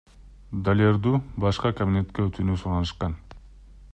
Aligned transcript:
Далерду 0.69 1.11
башка 1.43 1.71
кабинетке 1.81 2.27
өтүүнү 2.31 2.57
суранышкан. 2.65 3.17